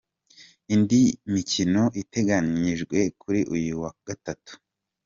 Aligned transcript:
Indi 0.73 1.01
mikino 1.33 1.83
iteganyijwe 2.01 2.97
kuri 3.21 3.39
uyu 3.55 3.73
wa 3.81 3.91
gatatu:. 4.07 4.53